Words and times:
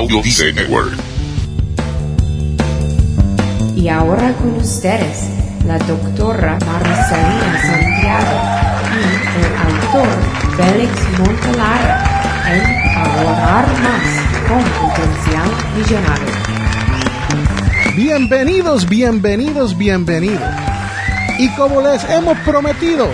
Audio 0.00 0.22
Dice 0.22 0.50
Network. 0.54 0.94
Y 3.76 3.88
ahora 3.90 4.32
con 4.32 4.56
ustedes, 4.56 5.28
la 5.66 5.76
doctora 5.76 6.58
Marcelina 6.64 7.60
Santiago 7.60 8.36
y 8.96 9.02
el 9.36 9.52
autor 9.66 10.08
Félix 10.56 10.92
Montelara 11.18 11.94
en 12.48 12.62
Ahorrar 12.96 13.66
Más 13.82 14.08
con 14.48 14.62
Potencial 14.88 15.50
Millonario. 15.76 16.32
Bienvenidos, 17.94 18.88
bienvenidos, 18.88 19.76
bienvenidos. 19.76 20.40
Y 21.38 21.50
como 21.56 21.82
les 21.82 22.02
hemos 22.04 22.38
prometido, 22.38 23.10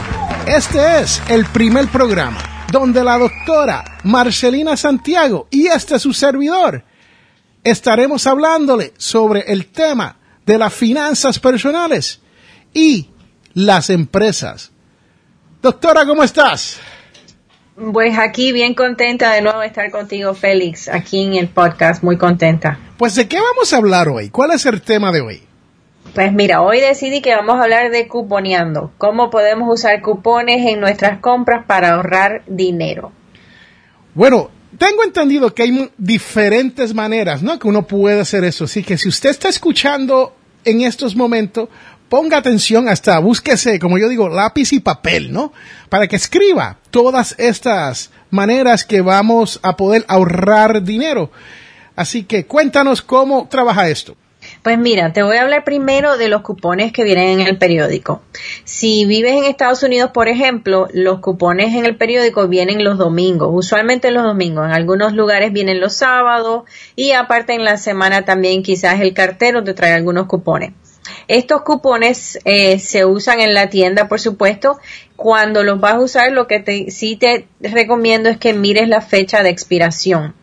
este 0.46 1.00
es 1.00 1.20
el 1.30 1.46
primer 1.46 1.88
programa 1.88 2.45
donde 2.70 3.04
la 3.04 3.18
doctora 3.18 3.98
Marcelina 4.04 4.76
Santiago 4.76 5.46
y 5.50 5.66
este 5.66 5.98
su 5.98 6.12
servidor 6.12 6.84
estaremos 7.62 8.26
hablándole 8.26 8.92
sobre 8.96 9.40
el 9.52 9.66
tema 9.66 10.16
de 10.44 10.58
las 10.58 10.72
finanzas 10.72 11.38
personales 11.38 12.20
y 12.72 13.10
las 13.54 13.90
empresas. 13.90 14.70
Doctora, 15.62 16.04
¿cómo 16.06 16.22
estás? 16.22 16.78
Pues 17.92 18.16
aquí 18.18 18.52
bien 18.52 18.74
contenta 18.74 19.32
de 19.32 19.42
nuevo 19.42 19.62
estar 19.62 19.90
contigo, 19.90 20.34
Félix, 20.34 20.88
aquí 20.88 21.24
en 21.24 21.34
el 21.34 21.48
podcast, 21.48 22.02
muy 22.02 22.16
contenta. 22.16 22.78
Pues 22.96 23.14
de 23.14 23.28
qué 23.28 23.38
vamos 23.38 23.72
a 23.72 23.76
hablar 23.76 24.08
hoy? 24.08 24.30
¿Cuál 24.30 24.52
es 24.52 24.64
el 24.64 24.80
tema 24.80 25.12
de 25.12 25.20
hoy? 25.20 25.42
Pues 26.16 26.32
mira, 26.32 26.62
hoy 26.62 26.80
decidí 26.80 27.20
que 27.20 27.34
vamos 27.34 27.56
a 27.56 27.64
hablar 27.64 27.90
de 27.90 28.08
cuponeando, 28.08 28.90
cómo 28.96 29.28
podemos 29.28 29.68
usar 29.70 30.00
cupones 30.00 30.66
en 30.66 30.80
nuestras 30.80 31.18
compras 31.18 31.66
para 31.66 31.92
ahorrar 31.92 32.42
dinero. 32.46 33.12
Bueno, 34.14 34.50
tengo 34.78 35.04
entendido 35.04 35.54
que 35.54 35.64
hay 35.64 35.90
diferentes 35.98 36.94
maneras, 36.94 37.42
¿no? 37.42 37.58
Que 37.58 37.68
uno 37.68 37.86
puede 37.86 38.18
hacer 38.18 38.44
eso. 38.44 38.64
Así 38.64 38.82
que 38.82 38.96
si 38.96 39.10
usted 39.10 39.28
está 39.28 39.50
escuchando 39.50 40.34
en 40.64 40.80
estos 40.80 41.14
momentos, 41.14 41.68
ponga 42.08 42.38
atención 42.38 42.88
hasta 42.88 43.18
búsquese, 43.18 43.78
como 43.78 43.98
yo 43.98 44.08
digo, 44.08 44.30
lápiz 44.30 44.72
y 44.72 44.80
papel, 44.80 45.30
¿no? 45.30 45.52
Para 45.90 46.06
que 46.06 46.16
escriba 46.16 46.78
todas 46.90 47.34
estas 47.38 48.10
maneras 48.30 48.86
que 48.86 49.02
vamos 49.02 49.60
a 49.62 49.76
poder 49.76 50.02
ahorrar 50.08 50.82
dinero. 50.82 51.30
Así 51.94 52.22
que 52.22 52.46
cuéntanos 52.46 53.02
cómo 53.02 53.48
trabaja 53.50 53.90
esto. 53.90 54.16
Pues 54.62 54.78
mira, 54.78 55.12
te 55.12 55.22
voy 55.22 55.36
a 55.36 55.42
hablar 55.42 55.64
primero 55.64 56.16
de 56.16 56.28
los 56.28 56.42
cupones 56.42 56.92
que 56.92 57.04
vienen 57.04 57.40
en 57.40 57.46
el 57.46 57.58
periódico. 57.58 58.22
Si 58.64 59.04
vives 59.06 59.32
en 59.32 59.44
Estados 59.44 59.82
Unidos, 59.82 60.10
por 60.12 60.28
ejemplo, 60.28 60.88
los 60.92 61.20
cupones 61.20 61.74
en 61.74 61.84
el 61.86 61.96
periódico 61.96 62.48
vienen 62.48 62.82
los 62.82 62.98
domingos, 62.98 63.50
usualmente 63.52 64.10
los 64.10 64.24
domingos. 64.24 64.66
En 64.66 64.72
algunos 64.72 65.12
lugares 65.12 65.52
vienen 65.52 65.80
los 65.80 65.94
sábados 65.94 66.64
y 66.96 67.12
aparte 67.12 67.54
en 67.54 67.64
la 67.64 67.76
semana 67.76 68.24
también 68.24 68.62
quizás 68.62 69.00
el 69.00 69.14
cartero 69.14 69.62
te 69.62 69.74
trae 69.74 69.92
algunos 69.92 70.26
cupones. 70.26 70.72
Estos 71.28 71.62
cupones 71.62 72.38
eh, 72.44 72.78
se 72.78 73.04
usan 73.04 73.40
en 73.40 73.54
la 73.54 73.68
tienda, 73.68 74.08
por 74.08 74.20
supuesto. 74.20 74.78
Cuando 75.16 75.62
los 75.62 75.80
vas 75.80 75.94
a 75.94 76.00
usar, 76.00 76.32
lo 76.32 76.46
que 76.46 76.60
te, 76.60 76.90
sí 76.90 77.16
te 77.16 77.46
recomiendo 77.60 78.28
es 78.28 78.36
que 78.36 78.54
mires 78.54 78.88
la 78.88 79.00
fecha 79.00 79.42
de 79.42 79.50
expiración. 79.50 80.34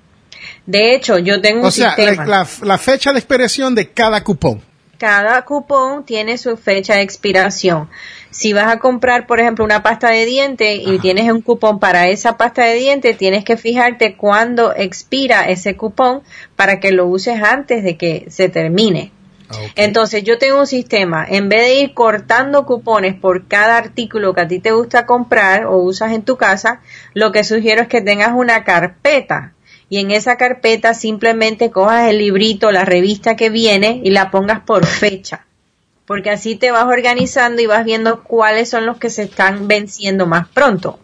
De 0.65 0.95
hecho, 0.95 1.17
yo 1.17 1.41
tengo 1.41 1.67
o 1.67 1.71
sea, 1.71 1.95
La, 1.97 2.47
la, 2.61 2.77
fecha 2.77 3.11
de 3.11 3.19
expiración 3.19 3.75
de 3.75 3.89
cada 3.89 4.23
cupón. 4.23 4.61
Cada 4.97 5.43
cupón 5.43 6.05
tiene 6.05 6.37
su 6.37 6.55
fecha 6.55 6.95
de 6.95 7.01
expiración. 7.01 7.89
Si 8.29 8.53
vas 8.53 8.67
a 8.67 8.79
comprar, 8.79 9.27
por 9.27 9.39
ejemplo, 9.39 9.65
una 9.65 9.83
pasta 9.83 10.09
de 10.09 10.25
diente 10.25 10.75
y 10.75 10.97
tienes 10.99 11.29
un 11.29 11.41
cupón 11.41 11.79
para 11.79 12.07
esa 12.07 12.37
pasta 12.37 12.63
de 12.63 12.75
diente, 12.75 13.13
tienes 13.13 13.43
que 13.43 13.57
fijarte 13.57 14.15
cuándo 14.15 14.73
expira 14.75 15.49
ese 15.49 15.75
cupón 15.75 16.21
para 16.55 16.79
que 16.79 16.91
lo 16.91 17.05
uses 17.05 17.43
antes 17.43 17.83
de 17.83 17.97
que 17.97 18.25
se 18.29 18.47
termine. 18.49 19.11
Ah, 19.49 19.55
Entonces 19.75 20.23
yo 20.23 20.37
tengo 20.37 20.59
un 20.59 20.67
sistema, 20.67 21.25
en 21.27 21.49
vez 21.49 21.61
de 21.61 21.75
ir 21.75 21.93
cortando 21.93 22.65
cupones 22.65 23.13
por 23.13 23.47
cada 23.47 23.77
artículo 23.77 24.33
que 24.33 24.41
a 24.41 24.47
ti 24.47 24.59
te 24.59 24.71
gusta 24.71 25.05
comprar 25.05 25.65
o 25.65 25.77
usas 25.77 26.13
en 26.13 26.23
tu 26.23 26.37
casa, 26.37 26.81
lo 27.13 27.31
que 27.31 27.43
sugiero 27.43 27.81
es 27.81 27.87
que 27.87 28.01
tengas 28.01 28.31
una 28.33 28.63
carpeta 28.63 29.53
y 29.93 29.99
en 29.99 30.09
esa 30.09 30.37
carpeta 30.37 30.95
simplemente 30.95 31.69
cojas 31.69 32.09
el 32.09 32.17
librito, 32.17 32.71
la 32.71 32.83
revista 32.83 33.35
que 33.35 33.51
viene 33.51 34.01
y 34.03 34.09
la 34.09 34.31
pongas 34.31 34.61
por 34.61 34.87
fecha. 34.87 35.45
Porque 36.07 36.31
así 36.31 36.55
te 36.55 36.71
vas 36.71 36.85
organizando 36.85 37.61
y 37.61 37.67
vas 37.67 37.85
viendo 37.85 38.23
cuáles 38.23 38.71
son 38.71 38.87
los 38.87 38.97
que 38.97 39.11
se 39.11 39.21
están 39.21 39.67
venciendo 39.67 40.25
más 40.25 40.47
pronto. 40.47 40.97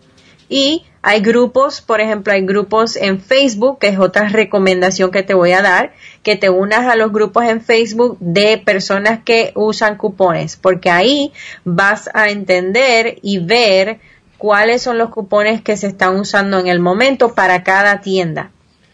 Y 0.49 0.85
hay 1.03 1.21
grupos, 1.21 1.81
por 1.81 2.01
ejemplo, 2.01 2.33
hay 2.33 2.41
grupos 2.41 2.95
en 2.95 3.21
Facebook, 3.21 3.77
que 3.77 3.89
es 3.89 3.99
otra 3.99 4.27
recomendación 4.27 5.11
que 5.11 5.21
te 5.21 5.35
voy 5.35 5.51
a 5.51 5.61
dar, 5.61 5.93
que 6.23 6.35
te 6.35 6.49
unas 6.49 6.87
a 6.87 6.95
los 6.95 7.11
grupos 7.11 7.43
en 7.43 7.61
Facebook 7.61 8.17
de 8.19 8.57
personas 8.57 9.19
que 9.23 9.51
usan 9.53 9.97
cupones, 9.97 10.57
porque 10.57 10.89
ahí 10.89 11.31
vas 11.63 12.09
a 12.15 12.29
entender 12.29 13.19
y 13.21 13.37
ver 13.37 13.99
cuáles 14.39 14.81
son 14.81 14.97
los 14.97 15.11
cupones 15.11 15.61
que 15.61 15.77
se 15.77 15.85
están 15.85 16.15
usando 16.15 16.57
en 16.57 16.65
el 16.65 16.79
momento 16.79 17.35
para 17.35 17.61
cada 17.61 18.01
tienda. 18.01 18.49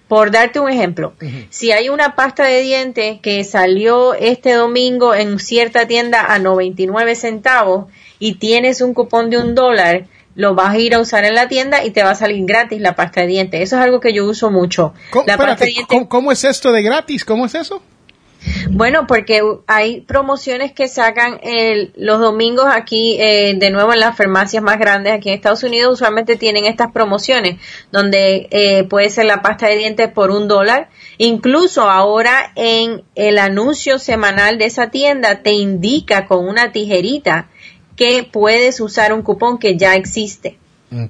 Por 0.07 0.31
darte 0.31 0.59
un 0.59 0.69
ejemplo, 0.69 1.13
si 1.49 1.71
hay 1.71 1.89
una 1.89 2.15
pasta 2.15 2.45
de 2.45 2.61
dientes 2.61 3.19
que 3.21 3.43
salió 3.43 4.13
este 4.13 4.53
domingo 4.53 5.15
en 5.15 5.39
cierta 5.39 5.87
tienda 5.87 6.33
a 6.33 6.37
99 6.37 7.15
centavos 7.15 7.85
y 8.19 8.35
tienes 8.35 8.81
un 8.81 8.93
cupón 8.93 9.29
de 9.29 9.39
un 9.39 9.55
dólar, 9.55 10.05
lo 10.35 10.53
vas 10.53 10.75
a 10.75 10.77
ir 10.77 10.93
a 10.93 10.99
usar 10.99 11.25
en 11.25 11.33
la 11.33 11.47
tienda 11.47 11.83
y 11.83 11.91
te 11.91 12.03
va 12.03 12.11
a 12.11 12.15
salir 12.15 12.45
gratis 12.45 12.79
la 12.81 12.95
pasta 12.95 13.21
de 13.21 13.27
dientes. 13.27 13.61
Eso 13.61 13.77
es 13.77 13.81
algo 13.81 13.99
que 13.99 14.13
yo 14.13 14.25
uso 14.25 14.51
mucho. 14.51 14.93
¿cómo 16.07 16.31
es 16.31 16.43
esto 16.43 16.71
de 16.71 16.83
gratis? 16.83 17.25
¿Cómo 17.25 17.45
es 17.45 17.55
eso? 17.55 17.81
Bueno, 18.69 19.07
porque 19.07 19.41
hay 19.67 20.01
promociones 20.01 20.71
que 20.71 20.87
sacan 20.87 21.39
el, 21.43 21.93
los 21.95 22.19
domingos 22.19 22.65
aquí, 22.67 23.17
eh, 23.19 23.55
de 23.55 23.69
nuevo 23.69 23.93
en 23.93 23.99
las 23.99 24.17
farmacias 24.17 24.61
más 24.63 24.79
grandes 24.79 25.13
aquí 25.13 25.29
en 25.29 25.35
Estados 25.35 25.63
Unidos, 25.63 25.93
usualmente 25.93 26.35
tienen 26.35 26.65
estas 26.65 26.91
promociones, 26.91 27.59
donde 27.91 28.47
eh, 28.51 28.83
puede 28.83 29.09
ser 29.09 29.25
la 29.25 29.41
pasta 29.41 29.67
de 29.67 29.77
dientes 29.77 30.11
por 30.11 30.31
un 30.31 30.47
dólar. 30.47 30.89
Incluso 31.17 31.89
ahora 31.89 32.51
en 32.55 33.03
el 33.15 33.37
anuncio 33.37 33.99
semanal 33.99 34.57
de 34.57 34.65
esa 34.65 34.89
tienda 34.89 35.41
te 35.41 35.51
indica 35.51 36.25
con 36.25 36.47
una 36.47 36.71
tijerita 36.71 37.49
que 37.95 38.27
puedes 38.29 38.79
usar 38.79 39.13
un 39.13 39.21
cupón 39.21 39.57
que 39.57 39.77
ya 39.77 39.95
existe. 39.95 40.57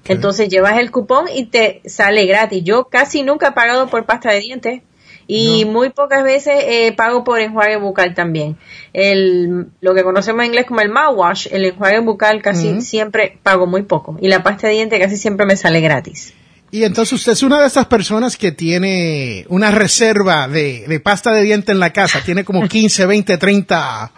Entonces 0.06 0.50
llevas 0.50 0.80
el 0.80 0.90
cupón 0.90 1.26
y 1.34 1.46
te 1.46 1.82
sale 1.86 2.26
gratis. 2.26 2.64
Yo 2.64 2.86
casi 2.86 3.22
nunca 3.22 3.50
he 3.50 3.52
pagado 3.52 3.88
por 3.88 4.06
pasta 4.06 4.32
de 4.32 4.40
dientes 4.40 4.82
y 5.28 5.66
muy 5.66 5.90
pocas 5.90 6.24
veces 6.24 6.64
eh, 6.66 6.94
pago 6.96 7.24
por 7.24 7.40
enjuague 7.40 7.78
bucal 7.78 8.14
también. 8.14 8.58
El, 8.94 9.68
lo 9.82 9.94
que 9.96 10.04
conocemos 10.04 10.42
en 10.42 10.48
inglés 10.48 10.66
como 10.66 10.82
el 10.82 10.90
mouthwash, 10.90 11.48
el 11.52 11.66
enjuague 11.66 12.00
bucal 12.00 12.42
casi 12.42 12.82
siempre 12.82 13.40
pago 13.44 13.68
muy 13.68 13.84
poco 13.84 14.18
y 14.22 14.28
la 14.28 14.44
pasta 14.44 14.68
de 14.68 14.74
diente 14.74 15.00
casi 15.00 15.18
siempre 15.18 15.46
me 15.46 15.56
sale 15.56 15.82
gratis. 15.82 16.34
Y 16.72 16.84
entonces 16.84 17.14
usted 17.14 17.32
es 17.34 17.44
una 17.44 17.62
de 17.62 17.68
esas 17.68 17.86
personas 17.86 18.36
que 18.36 18.52
tiene 18.52 19.46
una 19.50 19.72
reserva 19.72 20.48
de, 20.48 20.86
de 20.88 21.00
pasta 21.00 21.32
de 21.32 21.44
diente 21.44 21.72
en 21.72 21.80
la 21.80 21.94
casa, 21.94 22.22
tiene 22.26 22.44
como 22.44 22.68
15, 22.68 23.06
20, 23.06 23.38
30 23.38 24.12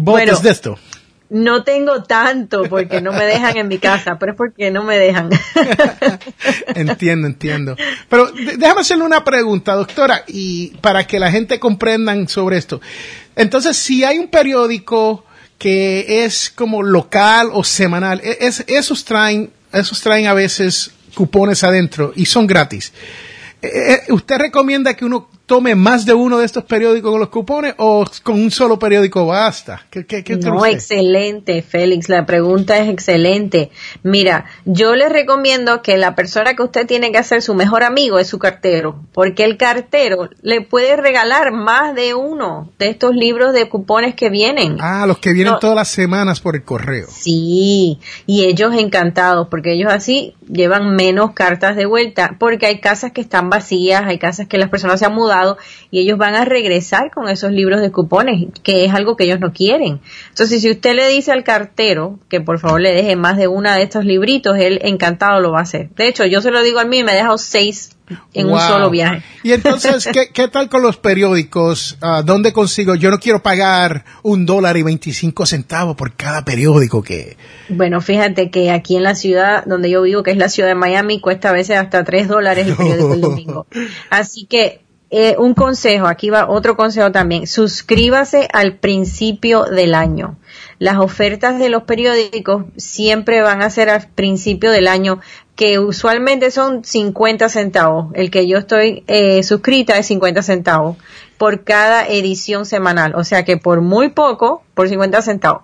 botes 0.00 0.42
de 0.42 0.50
esto. 0.50 0.78
No 1.30 1.62
tengo 1.62 2.02
tanto 2.04 2.62
porque 2.64 3.02
no 3.02 3.12
me 3.12 3.24
dejan 3.24 3.56
en 3.56 3.68
mi 3.68 3.78
casa, 3.78 4.18
pero 4.18 4.32
es 4.32 4.38
porque 4.38 4.70
no 4.70 4.82
me 4.82 4.98
dejan. 4.98 5.28
entiendo, 6.74 7.26
entiendo. 7.26 7.76
Pero 8.08 8.30
déjame 8.32 8.80
hacerle 8.80 9.04
una 9.04 9.24
pregunta, 9.24 9.74
doctora, 9.74 10.24
y 10.26 10.68
para 10.80 11.06
que 11.06 11.18
la 11.18 11.30
gente 11.30 11.60
comprendan 11.60 12.28
sobre 12.28 12.56
esto. 12.56 12.80
Entonces, 13.36 13.76
si 13.76 14.04
hay 14.04 14.18
un 14.18 14.28
periódico 14.28 15.24
que 15.58 16.24
es 16.24 16.50
como 16.50 16.82
local 16.82 17.50
o 17.52 17.62
semanal, 17.62 18.20
e, 18.24 18.38
es, 18.40 18.64
esos 18.66 19.04
traen, 19.04 19.50
esos 19.72 20.00
traen 20.00 20.28
a 20.28 20.34
veces 20.34 20.92
cupones 21.14 21.62
adentro 21.62 22.12
y 22.16 22.24
son 22.26 22.46
gratis. 22.46 22.92
Eh, 23.60 24.04
eh, 24.08 24.12
¿Usted 24.12 24.38
recomienda 24.38 24.94
que 24.94 25.04
uno 25.04 25.28
tome 25.48 25.74
más 25.74 26.04
de 26.04 26.12
uno 26.12 26.38
de 26.38 26.44
estos 26.44 26.62
periódicos 26.64 27.10
con 27.10 27.20
los 27.20 27.30
cupones 27.30 27.74
o 27.78 28.04
con 28.22 28.34
un 28.34 28.50
solo 28.50 28.78
periódico 28.78 29.26
basta? 29.26 29.80
¿Qué, 29.90 30.04
no, 30.44 30.64
excelente, 30.66 31.62
Félix. 31.62 32.10
La 32.10 32.26
pregunta 32.26 32.76
es 32.78 32.90
excelente. 32.90 33.70
Mira, 34.02 34.44
yo 34.66 34.94
le 34.94 35.08
recomiendo 35.08 35.80
que 35.80 35.96
la 35.96 36.14
persona 36.14 36.54
que 36.54 36.62
usted 36.62 36.86
tiene 36.86 37.10
que 37.10 37.18
hacer 37.18 37.40
su 37.40 37.54
mejor 37.54 37.82
amigo 37.82 38.18
es 38.18 38.28
su 38.28 38.38
cartero, 38.38 39.00
porque 39.12 39.44
el 39.44 39.56
cartero 39.56 40.28
le 40.42 40.60
puede 40.60 40.96
regalar 40.96 41.50
más 41.50 41.94
de 41.94 42.14
uno 42.14 42.70
de 42.78 42.90
estos 42.90 43.16
libros 43.16 43.54
de 43.54 43.70
cupones 43.70 44.14
que 44.14 44.28
vienen. 44.28 44.76
Ah, 44.80 45.06
los 45.06 45.18
que 45.18 45.32
vienen 45.32 45.54
todas 45.60 45.76
las 45.76 45.88
semanas 45.88 46.40
por 46.40 46.56
el 46.56 46.62
correo. 46.62 47.06
Sí, 47.08 47.98
y 48.26 48.44
ellos 48.44 48.74
encantados, 48.74 49.48
porque 49.48 49.72
ellos 49.72 49.90
así 49.90 50.34
llevan 50.46 50.94
menos 50.94 51.32
cartas 51.32 51.74
de 51.74 51.86
vuelta, 51.86 52.36
porque 52.38 52.66
hay 52.66 52.80
casas 52.80 53.12
que 53.12 53.22
están 53.22 53.48
vacías, 53.48 54.04
hay 54.04 54.18
casas 54.18 54.46
que 54.46 54.58
las 54.58 54.68
personas 54.68 55.00
se 55.00 55.06
han 55.06 55.14
mudado 55.14 55.37
y 55.90 56.00
ellos 56.00 56.18
van 56.18 56.34
a 56.34 56.44
regresar 56.44 57.10
con 57.10 57.28
esos 57.28 57.52
libros 57.52 57.80
de 57.80 57.90
cupones, 57.90 58.46
que 58.62 58.84
es 58.84 58.94
algo 58.94 59.16
que 59.16 59.24
ellos 59.24 59.40
no 59.40 59.52
quieren. 59.52 60.00
Entonces, 60.28 60.62
si 60.62 60.70
usted 60.70 60.94
le 60.94 61.08
dice 61.08 61.32
al 61.32 61.44
cartero 61.44 62.18
que 62.28 62.40
por 62.40 62.58
favor 62.58 62.80
le 62.80 62.92
deje 62.92 63.16
más 63.16 63.36
de 63.36 63.48
una 63.48 63.76
de 63.76 63.82
estos 63.82 64.04
libritos, 64.04 64.56
él 64.58 64.80
encantado 64.82 65.40
lo 65.40 65.52
va 65.52 65.60
a 65.60 65.62
hacer. 65.62 65.90
De 65.96 66.08
hecho, 66.08 66.24
yo 66.26 66.40
se 66.40 66.50
lo 66.50 66.62
digo 66.62 66.80
a 66.80 66.84
mí, 66.84 67.02
me 67.02 67.12
he 67.12 67.16
dejado 67.16 67.38
seis 67.38 67.90
en 68.32 68.50
un 68.50 68.58
solo 68.58 68.90
viaje. 68.90 69.22
Y 69.42 69.52
entonces, 69.52 70.08
¿qué, 70.12 70.30
¿qué, 70.32 70.48
tal 70.48 70.68
con 70.68 70.82
los 70.82 70.96
periódicos? 70.96 71.98
Uh, 72.02 72.22
¿Dónde 72.22 72.52
consigo? 72.52 72.94
Yo 72.94 73.10
no 73.10 73.18
quiero 73.18 73.42
pagar 73.42 74.04
un 74.22 74.46
dólar 74.46 74.76
y 74.76 74.82
veinticinco 74.82 75.46
centavos 75.46 75.96
por 75.96 76.14
cada 76.14 76.44
periódico 76.44 77.02
que... 77.02 77.36
Bueno, 77.68 78.00
fíjate 78.00 78.50
que 78.50 78.70
aquí 78.70 78.96
en 78.96 79.02
la 79.02 79.14
ciudad 79.14 79.64
donde 79.66 79.90
yo 79.90 80.02
vivo, 80.02 80.22
que 80.22 80.30
es 80.30 80.38
la 80.38 80.48
ciudad 80.48 80.68
de 80.68 80.74
Miami, 80.74 81.20
cuesta 81.20 81.50
a 81.50 81.52
veces 81.52 81.76
hasta 81.76 82.04
tres 82.04 82.28
dólares 82.28 82.66
el 82.66 82.76
periódico 82.76 83.14
el 83.14 83.20
domingo. 83.20 83.66
Así 84.10 84.46
que 84.46 84.87
eh, 85.10 85.36
un 85.38 85.54
consejo, 85.54 86.06
aquí 86.06 86.28
va 86.28 86.50
otro 86.50 86.76
consejo 86.76 87.10
también, 87.10 87.46
suscríbase 87.46 88.46
al 88.52 88.76
principio 88.76 89.64
del 89.64 89.94
año. 89.94 90.36
Las 90.78 90.98
ofertas 90.98 91.58
de 91.58 91.70
los 91.70 91.84
periódicos 91.84 92.64
siempre 92.76 93.40
van 93.40 93.62
a 93.62 93.70
ser 93.70 93.88
al 93.88 94.06
principio 94.08 94.70
del 94.70 94.86
año, 94.86 95.20
que 95.56 95.78
usualmente 95.78 96.50
son 96.50 96.84
50 96.84 97.48
centavos. 97.48 98.12
El 98.14 98.30
que 98.30 98.46
yo 98.46 98.58
estoy 98.58 99.02
eh, 99.06 99.42
suscrita 99.42 99.98
es 99.98 100.06
50 100.06 100.42
centavos 100.42 100.98
por 101.38 101.64
cada 101.64 102.06
edición 102.06 102.66
semanal. 102.66 103.14
O 103.16 103.24
sea 103.24 103.44
que 103.44 103.56
por 103.56 103.80
muy 103.80 104.10
poco, 104.10 104.62
por 104.74 104.88
50 104.88 105.22
centavos. 105.22 105.62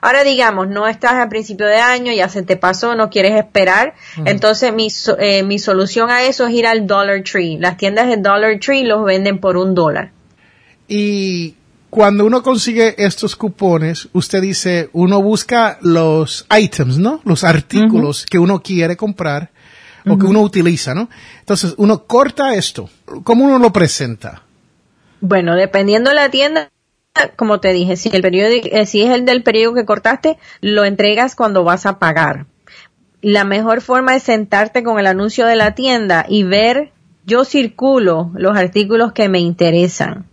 Ahora 0.00 0.24
digamos, 0.24 0.68
no 0.68 0.86
estás 0.88 1.14
al 1.14 1.28
principio 1.28 1.66
de 1.66 1.76
año, 1.76 2.12
ya 2.12 2.28
se 2.28 2.42
te 2.42 2.56
pasó, 2.56 2.94
no 2.94 3.10
quieres 3.10 3.32
esperar. 3.38 3.94
Entonces 4.24 4.72
mi, 4.72 4.88
eh, 5.18 5.42
mi 5.42 5.58
solución 5.58 6.10
a 6.10 6.22
eso 6.22 6.46
es 6.46 6.54
ir 6.54 6.66
al 6.66 6.86
Dollar 6.86 7.22
Tree. 7.22 7.58
Las 7.58 7.76
tiendas 7.76 8.08
de 8.08 8.16
Dollar 8.16 8.58
Tree 8.58 8.84
los 8.84 9.04
venden 9.04 9.38
por 9.38 9.56
un 9.56 9.74
dólar. 9.74 10.12
Y 10.88 11.54
cuando 11.90 12.24
uno 12.24 12.42
consigue 12.42 12.94
estos 12.98 13.36
cupones, 13.36 14.08
usted 14.12 14.40
dice, 14.40 14.90
uno 14.92 15.20
busca 15.20 15.78
los 15.82 16.46
items, 16.56 16.98
¿no? 16.98 17.20
Los 17.24 17.44
artículos 17.44 18.24
que 18.26 18.38
uno 18.38 18.62
quiere 18.62 18.96
comprar 18.96 19.50
o 20.06 20.16
que 20.16 20.24
uno 20.24 20.40
utiliza, 20.40 20.94
¿no? 20.94 21.10
Entonces, 21.40 21.74
uno 21.76 22.04
corta 22.04 22.54
esto. 22.54 22.88
¿Cómo 23.24 23.44
uno 23.44 23.58
lo 23.58 23.72
presenta? 23.72 24.42
Bueno, 25.20 25.54
dependiendo 25.54 26.10
de 26.10 26.16
la 26.16 26.30
tienda, 26.30 26.70
como 27.36 27.60
te 27.60 27.72
dije, 27.72 27.96
si 27.96 28.10
el 28.12 28.22
periódico, 28.22 28.68
eh, 28.70 28.86
si 28.86 29.02
es 29.02 29.10
el 29.10 29.24
del 29.24 29.42
periódico 29.42 29.74
que 29.74 29.84
cortaste, 29.84 30.38
lo 30.60 30.84
entregas 30.84 31.34
cuando 31.34 31.64
vas 31.64 31.86
a 31.86 31.98
pagar. 31.98 32.46
La 33.22 33.44
mejor 33.44 33.82
forma 33.82 34.16
es 34.16 34.22
sentarte 34.22 34.82
con 34.82 34.98
el 34.98 35.06
anuncio 35.06 35.46
de 35.46 35.56
la 35.56 35.74
tienda 35.74 36.24
y 36.28 36.44
ver, 36.44 36.92
yo 37.26 37.44
circulo 37.44 38.30
los 38.34 38.56
artículos 38.56 39.12
que 39.12 39.28
me 39.28 39.40
interesan. 39.40 40.26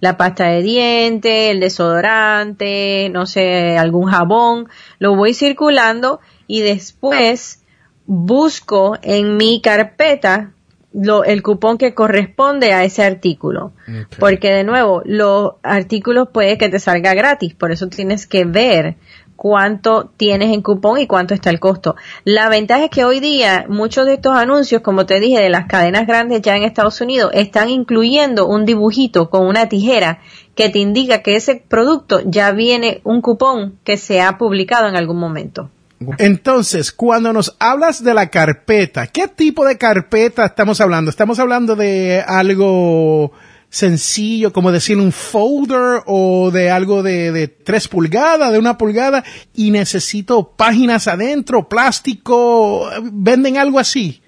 La 0.00 0.16
pasta 0.16 0.46
de 0.46 0.62
diente, 0.62 1.50
el 1.50 1.60
desodorante, 1.60 3.08
no 3.10 3.26
sé, 3.26 3.78
algún 3.78 4.10
jabón, 4.10 4.68
lo 4.98 5.16
voy 5.16 5.34
circulando 5.34 6.20
y 6.46 6.60
después 6.60 7.62
busco 8.06 8.98
en 9.02 9.36
mi 9.36 9.62
carpeta 9.62 10.52
lo, 10.94 11.24
el 11.24 11.42
cupón 11.42 11.76
que 11.76 11.92
corresponde 11.92 12.72
a 12.72 12.84
ese 12.84 13.02
artículo. 13.02 13.72
Porque 14.18 14.50
de 14.50 14.64
nuevo, 14.64 15.02
los 15.04 15.54
artículos 15.62 16.28
puede 16.32 16.56
que 16.56 16.68
te 16.68 16.78
salga 16.78 17.14
gratis, 17.14 17.54
por 17.54 17.72
eso 17.72 17.88
tienes 17.88 18.26
que 18.26 18.44
ver 18.44 18.96
cuánto 19.36 20.12
tienes 20.16 20.54
en 20.54 20.62
cupón 20.62 21.00
y 21.00 21.08
cuánto 21.08 21.34
está 21.34 21.50
el 21.50 21.58
costo. 21.58 21.96
La 22.22 22.48
ventaja 22.48 22.84
es 22.84 22.90
que 22.90 23.04
hoy 23.04 23.18
día 23.18 23.66
muchos 23.68 24.06
de 24.06 24.14
estos 24.14 24.36
anuncios, 24.36 24.82
como 24.82 25.04
te 25.04 25.18
dije, 25.18 25.40
de 25.40 25.50
las 25.50 25.66
cadenas 25.66 26.06
grandes 26.06 26.40
ya 26.40 26.56
en 26.56 26.62
Estados 26.62 27.00
Unidos, 27.00 27.32
están 27.34 27.68
incluyendo 27.68 28.46
un 28.46 28.64
dibujito 28.64 29.30
con 29.30 29.46
una 29.46 29.68
tijera 29.68 30.20
que 30.54 30.68
te 30.68 30.78
indica 30.78 31.22
que 31.22 31.34
ese 31.34 31.56
producto 31.56 32.20
ya 32.24 32.52
viene 32.52 33.00
un 33.02 33.20
cupón 33.20 33.78
que 33.82 33.96
se 33.96 34.20
ha 34.20 34.38
publicado 34.38 34.88
en 34.88 34.96
algún 34.96 35.18
momento. 35.18 35.70
Entonces, 36.18 36.92
cuando 36.92 37.32
nos 37.32 37.56
hablas 37.58 38.02
de 38.02 38.14
la 38.14 38.28
carpeta, 38.28 39.06
¿qué 39.06 39.28
tipo 39.28 39.64
de 39.64 39.78
carpeta 39.78 40.44
estamos 40.44 40.80
hablando? 40.80 41.10
¿Estamos 41.10 41.38
hablando 41.38 41.76
de 41.76 42.22
algo 42.26 43.32
sencillo, 43.70 44.52
como 44.52 44.70
decir 44.70 44.98
un 44.98 45.12
folder 45.12 46.02
o 46.06 46.50
de 46.52 46.70
algo 46.70 47.02
de, 47.02 47.32
de 47.32 47.48
tres 47.48 47.88
pulgadas, 47.88 48.52
de 48.52 48.58
una 48.58 48.78
pulgada, 48.78 49.24
y 49.54 49.70
necesito 49.70 50.52
páginas 50.56 51.08
adentro, 51.08 51.68
plástico, 51.68 52.88
venden 53.02 53.56
algo 53.56 53.78
así? 53.78 54.22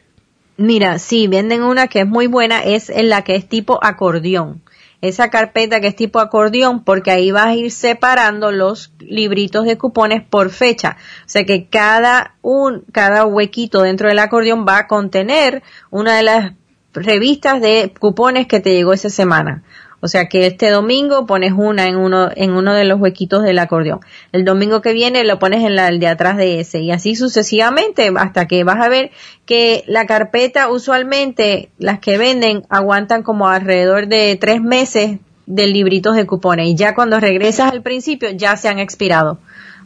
Mira, 0.57 0.99
sí, 0.99 1.27
venden 1.27 1.63
una 1.63 1.87
que 1.87 2.01
es 2.01 2.07
muy 2.07 2.27
buena, 2.27 2.61
es 2.61 2.89
en 2.89 3.11
la 3.11 3.23
que 3.23 3.37
es 3.37 3.49
tipo 3.49 3.79
acordeón 3.83 4.63
esa 5.01 5.31
carpeta 5.31 5.81
que 5.81 5.89
es 5.89 5.97
tipo 5.97 6.21
acordeón 6.21 6.85
porque 6.85 7.11
ahí 7.11 7.31
vas 7.31 7.47
a 7.47 7.55
ir 7.55 7.71
separando 7.71 8.51
los 8.53 8.93
libritos 8.99 9.65
de 9.65 9.79
cupones 9.79 10.23
por 10.23 10.51
fecha. 10.51 10.97
O 11.21 11.29
sea 11.29 11.45
que 11.45 11.67
cada 11.67 12.35
un, 12.43 12.85
cada 12.93 13.27
huequito 13.27 13.83
dentro 13.83 14.09
del 14.09 14.19
acordeón 14.19 14.67
va 14.67 14.79
a 14.79 14.87
contener 14.87 15.63
una 15.91 16.17
de 16.17 16.23
las 16.23 16.53
revistas 16.93 17.61
de 17.61 17.93
cupones 17.99 18.47
que 18.47 18.61
te 18.61 18.73
llegó 18.73 18.93
esa 18.93 19.11
semana. 19.11 19.63
O 20.01 20.09
sea 20.09 20.29
que 20.29 20.47
este 20.47 20.71
domingo 20.71 21.27
pones 21.27 21.53
una 21.57 21.87
en 21.87 21.97
uno, 21.97 22.29
en 22.35 22.53
uno 22.53 22.75
de 22.75 22.85
los 22.85 23.01
huequitos 23.01 23.43
del 23.43 23.59
acordeón. 23.59 24.01
El 24.33 24.45
domingo 24.45 24.83
que 24.83 24.93
viene 24.93 25.25
lo 25.25 25.39
pones 25.39 25.65
en 25.65 25.75
la, 25.75 25.89
el 25.89 26.01
de 26.01 26.09
atrás 26.09 26.37
de 26.37 26.61
ese 26.61 26.81
y 26.81 26.91
así 26.91 27.17
sucesivamente 27.17 28.13
hasta 28.17 28.47
que 28.47 28.63
vas 28.65 28.85
a 28.85 28.89
ver 28.89 29.11
que 29.47 29.85
la 29.87 30.07
carpeta 30.07 30.69
usualmente 30.69 31.71
las 31.79 31.99
que 31.99 32.19
venden 32.19 32.65
aguantan 32.69 33.23
como 33.23 33.49
alrededor 33.49 34.07
de 34.07 34.37
tres 34.41 34.61
meses 34.61 35.19
de 35.47 35.67
libritos 35.67 36.17
de 36.17 36.27
cupones 36.27 36.69
y 36.69 36.75
ya 36.75 36.95
cuando 36.95 37.21
regresas 37.21 37.73
al 37.73 37.83
principio 37.83 38.31
ya 38.31 38.57
se 38.57 38.69
han 38.69 38.79
expirado. 38.79 39.39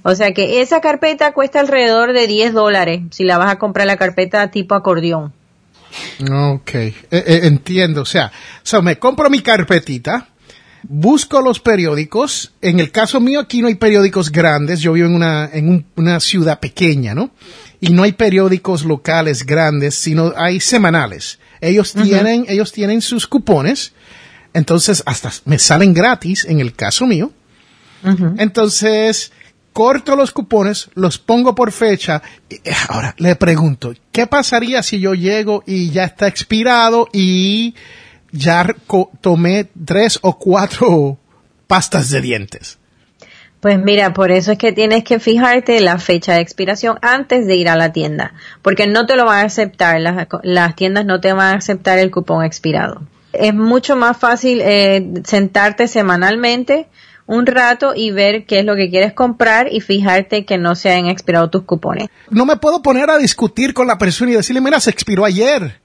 O 0.03 0.15
sea 0.15 0.33
que 0.33 0.63
esa 0.63 0.81
carpeta 0.81 1.33
cuesta 1.33 1.61
alrededor 1.61 2.15
de 2.15 2.27
10 2.27 2.55
dólares 2.55 3.03
si 3.11 3.25
la 3.25 3.39
vas 3.39 3.53
a 3.53 3.59
comprar 3.59 3.87
la 3.87 3.99
carpeta 3.99 4.51
tipo 4.51 4.75
acordeón. 4.75 5.33
Ok, 6.31 6.75
eh, 6.75 6.95
eh, 7.11 7.41
entiendo. 7.45 8.03
O 8.03 8.07
sea, 8.07 8.31
so 8.63 8.83
me 8.83 8.99
compro 8.99 9.29
mi 9.31 9.41
carpetita, 9.41 10.29
busco 10.83 11.41
los 11.41 11.61
periódicos. 11.61 12.53
En 12.61 12.81
el 12.81 12.91
caso 12.91 13.21
mío, 13.21 13.41
aquí 13.41 13.61
no 13.61 13.69
hay 13.69 13.75
periódicos 13.75 14.31
grandes. 14.31 14.81
Yo 14.81 14.93
vivo 14.93 15.07
en 15.07 15.15
una, 15.15 15.51
en 15.53 15.69
un, 15.69 15.87
una 15.97 16.21
ciudad 16.21 16.61
pequeña, 16.61 17.15
¿no? 17.15 17.31
Y 17.81 17.91
no 17.91 18.03
hay 18.03 18.13
periódicos 18.13 18.85
locales 18.85 19.45
grandes, 19.45 19.95
sino 19.95 20.33
hay 20.37 20.61
semanales. 20.61 21.39
Ellos 21.61 21.93
tienen, 21.93 22.47
ellos 22.49 22.73
tienen 22.73 23.03
sus 23.03 23.27
cupones. 23.27 23.93
Entonces, 24.53 25.03
hasta 25.07 25.31
me 25.45 25.59
salen 25.59 25.95
gratis 25.95 26.45
en 26.45 26.61
el 26.61 26.75
caso 26.75 27.07
mío. 27.07 27.33
Entonces, 28.39 29.31
corto 29.73 30.17
los 30.17 30.33
cupones, 30.33 30.91
los 30.95 31.19
pongo 31.19 31.55
por 31.55 31.73
fecha. 31.73 32.23
Eh, 32.49 32.59
ahora 32.89 33.15
le 33.19 33.37
pregunto, 33.37 33.93
¿qué 34.13 34.27
pasaría 34.27 34.83
si 34.83 35.01
yo 35.01 35.15
llego 35.15 35.63
y 35.67 35.91
ya 35.91 36.05
está 36.05 36.27
expirado 36.27 37.09
y 37.13 37.75
ya 38.33 38.67
tomé 39.21 39.69
tres 39.85 40.19
o 40.23 40.39
cuatro 40.39 41.19
pastas 41.67 42.11
de 42.11 42.21
dientes? 42.21 42.79
Pues 43.61 43.79
mira, 43.79 44.15
por 44.15 44.31
eso 44.31 44.53
es 44.53 44.59
que 44.59 44.73
tienes 44.73 45.05
que 45.05 45.21
fijarte 45.21 45.81
la 45.81 45.99
fecha 45.99 46.35
de 46.35 46.41
expiración 46.41 46.99
antes 47.03 47.47
de 47.47 47.57
ir 47.57 47.69
a 47.69 47.77
la 47.77 47.93
tienda, 47.93 48.33
porque 48.63 48.87
no 48.87 49.05
te 49.05 49.17
lo 49.17 49.27
van 49.27 49.41
a 49.41 49.47
aceptar, 49.47 50.01
las, 50.01 50.27
las 50.43 50.75
tiendas 50.77 51.05
no 51.05 51.21
te 51.21 51.35
van 51.35 51.55
a 51.55 51.59
aceptar 51.59 51.99
el 51.99 52.11
cupón 52.11 52.43
expirado. 52.43 53.03
Es 53.35 53.55
mucho 53.55 53.97
más 53.97 54.17
fácil 54.17 54.61
eh, 54.63 55.07
sentarte 55.25 55.89
semanalmente, 55.89 56.89
un 57.31 57.47
rato 57.47 57.93
y 57.95 58.11
ver 58.11 58.45
qué 58.45 58.59
es 58.59 58.65
lo 58.65 58.75
que 58.75 58.91
quieres 58.91 59.13
comprar 59.13 59.73
y 59.73 59.81
fijarte 59.81 60.45
que 60.45 60.59
no 60.59 60.75
se 60.75 60.91
hayan 60.91 61.07
expirado 61.07 61.49
tus 61.49 61.63
cupones. 61.63 62.09
No 62.29 62.45
me 62.45 62.57
puedo 62.57 62.83
poner 62.83 63.09
a 63.09 63.19
discutir 63.19 63.73
con 63.73 63.87
la 63.87 63.99
persona 63.99 64.33
y 64.33 64.35
decirle, 64.35 64.61
mira, 64.61 64.81
se 64.81 64.91
expiró 64.91 65.25
ayer. 65.25 65.81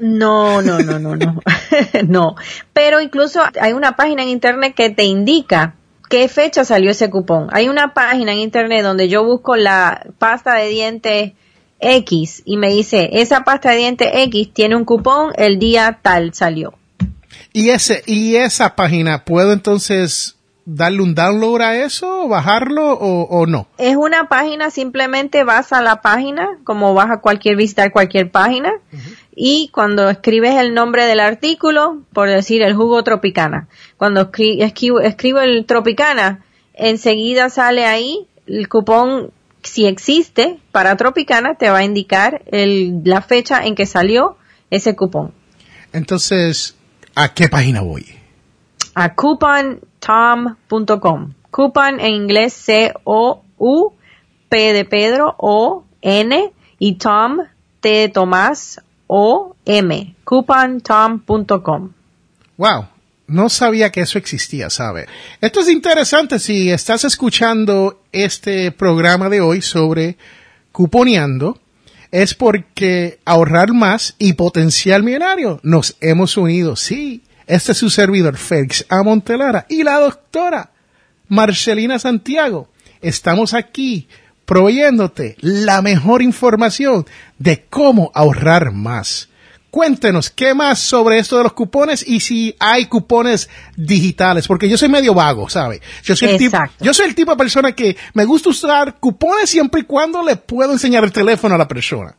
No, 0.00 0.60
no, 0.62 0.80
no, 0.80 0.98
no, 0.98 1.14
no. 1.14 1.40
no. 2.08 2.34
Pero 2.72 3.00
incluso 3.00 3.40
hay 3.60 3.72
una 3.72 3.94
página 3.94 4.24
en 4.24 4.30
internet 4.30 4.74
que 4.74 4.90
te 4.90 5.04
indica 5.04 5.74
qué 6.08 6.26
fecha 6.26 6.64
salió 6.64 6.90
ese 6.90 7.08
cupón. 7.08 7.46
Hay 7.52 7.68
una 7.68 7.94
página 7.94 8.32
en 8.32 8.38
internet 8.38 8.82
donde 8.82 9.08
yo 9.08 9.24
busco 9.24 9.54
la 9.54 10.08
pasta 10.18 10.54
de 10.54 10.70
dientes 10.70 11.32
X 11.78 12.42
y 12.44 12.56
me 12.56 12.68
dice, 12.68 13.10
esa 13.12 13.44
pasta 13.44 13.70
de 13.70 13.76
dientes 13.76 14.10
X 14.12 14.52
tiene 14.52 14.74
un 14.74 14.84
cupón, 14.84 15.30
el 15.36 15.60
día 15.60 16.00
tal 16.02 16.34
salió. 16.34 16.74
Y 17.52 17.70
ese, 17.70 18.02
y 18.06 18.34
esa 18.34 18.74
página, 18.74 19.24
¿puedo 19.24 19.52
entonces 19.52 20.36
darle 20.74 21.02
un 21.02 21.14
download 21.14 21.60
a 21.60 21.76
eso, 21.76 22.28
bajarlo 22.28 22.92
o, 22.92 23.46
no? 23.46 23.68
Es 23.78 23.96
una 23.96 24.28
página, 24.28 24.70
simplemente 24.70 25.44
vas 25.44 25.72
a 25.72 25.80
la 25.80 26.00
página, 26.00 26.58
como 26.64 26.94
vas 26.94 27.10
a 27.10 27.20
cualquier 27.20 27.56
visitar 27.56 27.92
cualquier 27.92 28.30
página, 28.30 28.72
y 29.34 29.70
cuando 29.72 30.08
escribes 30.08 30.56
el 30.56 30.74
nombre 30.74 31.04
del 31.06 31.20
artículo, 31.20 32.02
por 32.12 32.28
decir 32.28 32.62
el 32.62 32.74
jugo 32.74 33.02
tropicana, 33.04 33.68
cuando 33.96 34.30
escribo, 34.32 35.00
escribo 35.00 35.40
el 35.40 35.64
tropicana, 35.66 36.44
enseguida 36.74 37.50
sale 37.50 37.86
ahí 37.86 38.26
el 38.46 38.68
cupón, 38.68 39.30
si 39.62 39.86
existe 39.86 40.58
para 40.72 40.96
tropicana, 40.96 41.54
te 41.54 41.70
va 41.70 41.78
a 41.78 41.84
indicar 41.84 42.42
el, 42.46 43.02
la 43.04 43.20
fecha 43.20 43.64
en 43.64 43.74
que 43.74 43.86
salió 43.86 44.36
ese 44.70 44.96
cupón. 44.96 45.32
Entonces, 45.92 46.76
¿A 47.14 47.34
qué 47.34 47.48
página 47.48 47.80
voy? 47.80 48.06
A 48.94 49.14
coupontom.com. 49.14 51.34
Coupon 51.50 52.00
en 52.00 52.14
inglés 52.14 52.52
C-O-U, 52.52 53.92
P 54.48 54.72
de 54.72 54.84
Pedro, 54.84 55.34
O-N, 55.38 56.52
y 56.78 56.94
Tom, 56.94 57.38
T 57.80 57.88
de 57.88 58.08
Tomás, 58.08 58.80
O-M. 59.06 60.14
Coupontom.com. 60.24 61.92
Wow, 62.56 62.86
no 63.26 63.48
sabía 63.48 63.90
que 63.90 64.00
eso 64.00 64.18
existía, 64.18 64.70
¿sabe? 64.70 65.06
Esto 65.40 65.60
es 65.60 65.68
interesante 65.68 66.38
si 66.38 66.70
estás 66.70 67.04
escuchando 67.04 68.00
este 68.12 68.72
programa 68.72 69.28
de 69.28 69.40
hoy 69.40 69.62
sobre 69.62 70.16
cuponeando, 70.72 71.58
es 72.10 72.34
porque 72.34 73.20
ahorrar 73.24 73.72
más 73.72 74.14
y 74.18 74.32
potencial 74.32 75.02
millonario 75.02 75.60
nos 75.62 75.96
hemos 76.00 76.36
unido, 76.36 76.76
sí. 76.76 77.22
Este 77.50 77.72
es 77.72 77.78
su 77.78 77.90
servidor, 77.90 78.36
Félix 78.36 78.86
A. 78.88 79.02
Montelara, 79.02 79.66
y 79.68 79.82
la 79.82 79.98
doctora 79.98 80.70
Marcelina 81.26 81.98
Santiago. 81.98 82.68
Estamos 83.02 83.54
aquí 83.54 84.06
proveyéndote 84.44 85.36
la 85.40 85.82
mejor 85.82 86.22
información 86.22 87.06
de 87.38 87.64
cómo 87.68 88.12
ahorrar 88.14 88.70
más. 88.70 89.28
Cuéntenos, 89.72 90.30
¿qué 90.30 90.54
más 90.54 90.78
sobre 90.78 91.18
esto 91.18 91.38
de 91.38 91.42
los 91.44 91.52
cupones 91.52 92.06
y 92.06 92.20
si 92.20 92.54
hay 92.60 92.86
cupones 92.86 93.48
digitales? 93.76 94.46
Porque 94.46 94.68
yo 94.68 94.78
soy 94.78 94.88
medio 94.88 95.12
vago, 95.12 95.48
¿sabe? 95.48 95.80
Yo 96.04 96.14
soy, 96.14 96.28
el 96.28 96.38
tipo, 96.38 96.56
yo 96.80 96.94
soy 96.94 97.08
el 97.08 97.16
tipo 97.16 97.32
de 97.32 97.36
persona 97.36 97.72
que 97.72 97.96
me 98.14 98.24
gusta 98.24 98.50
usar 98.50 98.96
cupones 99.00 99.50
siempre 99.50 99.80
y 99.80 99.84
cuando 99.84 100.22
le 100.22 100.36
puedo 100.36 100.70
enseñar 100.70 101.02
el 101.02 101.10
teléfono 101.10 101.56
a 101.56 101.58
la 101.58 101.66
persona. 101.66 102.14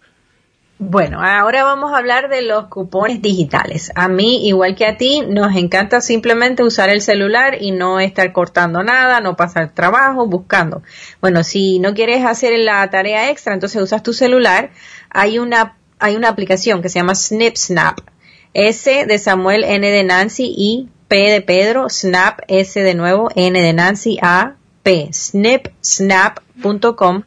Bueno, 0.83 1.21
ahora 1.21 1.63
vamos 1.63 1.93
a 1.93 1.99
hablar 1.99 2.27
de 2.27 2.41
los 2.41 2.65
cupones 2.65 3.21
digitales. 3.21 3.91
A 3.93 4.07
mí, 4.07 4.47
igual 4.47 4.75
que 4.75 4.87
a 4.87 4.97
ti, 4.97 5.21
nos 5.21 5.55
encanta 5.55 6.01
simplemente 6.01 6.63
usar 6.63 6.89
el 6.89 7.03
celular 7.03 7.61
y 7.61 7.69
no 7.69 7.99
estar 7.99 8.33
cortando 8.33 8.81
nada, 8.81 9.21
no 9.21 9.35
pasar 9.35 9.75
trabajo, 9.75 10.25
buscando. 10.25 10.81
Bueno, 11.21 11.43
si 11.43 11.77
no 11.77 11.93
quieres 11.93 12.25
hacer 12.25 12.57
la 12.57 12.89
tarea 12.89 13.29
extra, 13.29 13.53
entonces 13.53 13.79
usas 13.79 14.01
tu 14.01 14.11
celular. 14.11 14.71
Hay 15.11 15.37
una 15.37 15.77
hay 15.99 16.15
una 16.15 16.29
aplicación 16.29 16.81
que 16.81 16.89
se 16.89 16.97
llama 16.97 17.13
Snip 17.13 17.57
Snap. 17.57 17.99
S 18.55 19.05
de 19.05 19.19
Samuel, 19.19 19.63
N 19.63 19.87
de 19.87 20.03
Nancy 20.03 20.51
y 20.57 20.89
P 21.07 21.29
de 21.29 21.41
Pedro, 21.41 21.89
Snap, 21.89 22.39
S 22.47 22.81
de 22.81 22.95
nuevo, 22.95 23.29
N 23.35 23.61
de 23.61 23.73
Nancy, 23.73 24.17
A, 24.23 24.55
P, 24.81 25.09
snipsnap.com 25.13 27.21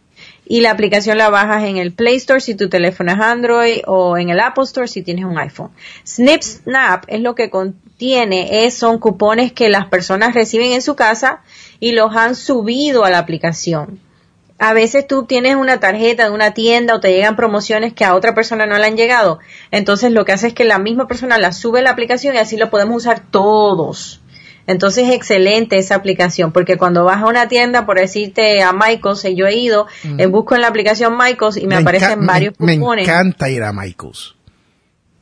y 0.46 0.60
la 0.60 0.70
aplicación 0.70 1.18
la 1.18 1.30
bajas 1.30 1.64
en 1.64 1.76
el 1.76 1.92
Play 1.92 2.16
Store 2.16 2.40
si 2.40 2.54
tu 2.54 2.68
teléfono 2.68 3.12
es 3.12 3.18
Android 3.18 3.78
o 3.86 4.16
en 4.18 4.28
el 4.28 4.40
Apple 4.40 4.64
Store 4.64 4.88
si 4.88 5.02
tienes 5.02 5.24
un 5.24 5.38
iPhone. 5.38 5.70
Snip 6.06 6.42
Snap 6.42 7.04
es 7.08 7.20
lo 7.20 7.34
que 7.34 7.50
contiene, 7.50 8.66
es, 8.66 8.74
son 8.74 8.98
cupones 8.98 9.52
que 9.52 9.68
las 9.68 9.86
personas 9.86 10.34
reciben 10.34 10.72
en 10.72 10.82
su 10.82 10.96
casa 10.96 11.42
y 11.80 11.92
los 11.92 12.14
han 12.16 12.34
subido 12.34 13.04
a 13.04 13.10
la 13.10 13.18
aplicación 13.18 14.00
a 14.58 14.72
veces 14.72 15.06
tú 15.06 15.24
tienes 15.24 15.56
una 15.56 15.80
tarjeta 15.80 16.24
de 16.24 16.30
una 16.30 16.52
tienda 16.52 16.94
o 16.94 17.00
te 17.00 17.12
llegan 17.12 17.36
promociones 17.36 17.92
que 17.92 18.04
a 18.04 18.14
otra 18.14 18.34
persona 18.34 18.66
no 18.66 18.78
le 18.78 18.86
han 18.86 18.96
llegado. 18.96 19.40
Entonces 19.70 20.12
lo 20.12 20.24
que 20.24 20.32
hace 20.32 20.48
es 20.48 20.54
que 20.54 20.64
la 20.64 20.78
misma 20.78 21.08
persona 21.08 21.38
la 21.38 21.52
sube 21.52 21.80
a 21.80 21.82
la 21.82 21.90
aplicación 21.90 22.34
y 22.34 22.38
así 22.38 22.56
lo 22.56 22.70
podemos 22.70 22.96
usar 22.96 23.20
todos. 23.30 24.20
Entonces 24.66 25.08
es 25.08 25.14
excelente 25.14 25.78
esa 25.78 25.94
aplicación 25.94 26.52
porque 26.52 26.76
cuando 26.76 27.04
vas 27.04 27.22
a 27.22 27.26
una 27.26 27.48
tienda, 27.48 27.86
por 27.86 27.98
decirte 27.98 28.62
a 28.62 28.72
Michaels, 28.72 29.24
yo 29.34 29.46
he 29.46 29.54
ido, 29.54 29.86
mm. 30.04 30.20
eh, 30.20 30.26
busco 30.26 30.54
en 30.54 30.62
la 30.62 30.68
aplicación 30.68 31.16
Michaels 31.18 31.56
y 31.58 31.66
me, 31.66 31.76
aparecen 31.76 32.26
varios 32.26 32.54
cupones. 32.56 33.06
Me 33.06 33.12
encanta 33.12 33.50
ir 33.50 33.62
a 33.62 33.72
Michaels. 33.72 34.34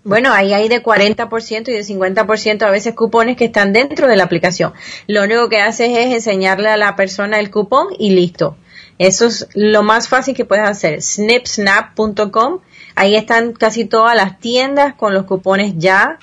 Bueno, 0.05 0.33
ahí 0.33 0.53
hay 0.53 0.69
de 0.69 0.83
40% 0.83 1.69
y 1.69 1.73
de 1.73 1.85
50% 1.85 2.63
a 2.63 2.71
veces 2.71 2.95
cupones 2.95 3.37
que 3.37 3.45
están 3.45 3.73
dentro 3.73 4.09
de 4.09 4.17
la 4.17 4.25
aplicación. 4.25 4.73
Lo 5.07 5.23
único 5.23 5.49
que 5.49 5.61
haces 5.61 5.91
es 5.97 6.13
enseñarle 6.13 6.69
a 6.69 6.77
la 6.77 6.97
persona 6.97 7.39
el 7.39 7.51
cupón 7.51 7.89
y 7.99 8.11
listo. 8.11 8.57
Eso 8.99 9.27
es 9.27 9.49
lo 9.55 9.83
más 9.83 10.09
fácil 10.09 10.35
que 10.35 10.45
puedes 10.45 10.69
hacer. 10.69 11.03
Snipsnap.com. 11.03 12.61
Ahí 12.97 13.15
están 13.15 13.53
casi 13.53 13.85
todas 13.85 14.17
las 14.17 14.41
tiendas 14.41 14.95
con 14.95 15.15
los 15.15 15.25
cupones 15.25 15.75
ya 15.77 16.19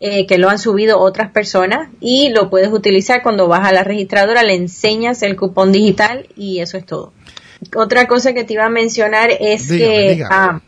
eh, 0.00 0.26
que 0.26 0.38
lo 0.38 0.48
han 0.48 0.58
subido 0.58 0.98
otras 0.98 1.30
personas 1.30 1.90
y 2.00 2.30
lo 2.30 2.48
puedes 2.48 2.72
utilizar 2.72 3.22
cuando 3.22 3.48
vas 3.48 3.68
a 3.68 3.72
la 3.72 3.84
registradora, 3.84 4.42
le 4.42 4.54
enseñas 4.54 5.22
el 5.22 5.36
cupón 5.36 5.72
digital 5.72 6.26
y 6.36 6.60
eso 6.60 6.78
es 6.78 6.86
todo. 6.86 7.12
Otra 7.76 8.08
cosa 8.08 8.32
que 8.32 8.44
te 8.44 8.54
iba 8.54 8.64
a 8.64 8.70
mencionar 8.70 9.30
es 9.38 9.68
que 9.68 10.24
ah, 10.30 10.62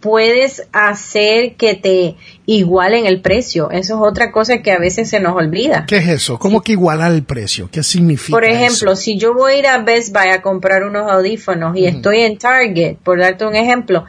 puedes 0.00 0.62
hacer 0.72 1.56
que 1.56 1.74
te 1.74 2.14
igualen 2.46 3.06
el 3.06 3.20
precio. 3.20 3.72
Eso 3.72 3.94
es 3.96 4.00
otra 4.00 4.30
cosa 4.30 4.62
que 4.62 4.70
a 4.70 4.78
veces 4.78 5.10
se 5.10 5.18
nos 5.18 5.34
olvida. 5.34 5.84
¿Qué 5.88 5.96
es 5.96 6.08
eso? 6.08 6.38
¿Cómo 6.38 6.60
que 6.60 6.72
igualar 6.72 7.10
el 7.10 7.24
precio? 7.24 7.68
¿Qué 7.72 7.82
significa? 7.82 8.36
Por 8.36 8.44
ejemplo, 8.44 8.94
si 8.94 9.18
yo 9.18 9.34
voy 9.34 9.54
a 9.54 9.58
ir 9.58 9.66
a 9.66 9.78
Best 9.78 10.12
Buy 10.12 10.28
a 10.28 10.42
comprar 10.42 10.84
unos 10.84 11.10
audífonos 11.10 11.76
y 11.76 11.86
estoy 11.86 12.20
en 12.20 12.38
Target, 12.38 12.98
por 13.02 13.18
darte 13.18 13.44
un 13.44 13.56
ejemplo, 13.56 14.04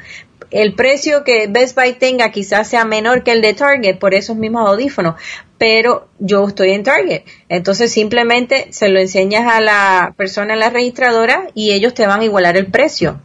el 0.52 0.74
precio 0.74 1.24
que 1.24 1.48
Best 1.48 1.76
Buy 1.76 1.94
tenga 1.94 2.32
quizás 2.32 2.68
sea 2.68 2.86
menor 2.86 3.24
que 3.24 3.32
el 3.32 3.42
de 3.42 3.54
Target 3.54 3.98
por 4.00 4.14
esos 4.14 4.38
mismos 4.38 4.68
audífonos, 4.68 5.16
pero 5.58 6.08
yo 6.20 6.48
estoy 6.48 6.72
en 6.72 6.84
Target. 6.84 7.24
Entonces 7.50 7.92
simplemente 7.92 8.68
se 8.72 8.90
lo 8.90 9.00
enseñas 9.00 9.52
a 9.52 9.62
la 9.62 10.14
persona 10.18 10.54
en 10.54 10.60
la 10.60 10.70
registradora 10.70 11.48
y 11.54 11.72
ellos 11.72 11.94
te 11.94 12.08
van 12.08 12.22
a 12.22 12.26
igualar 12.26 12.58
el 12.58 12.68
precio. 12.68 13.20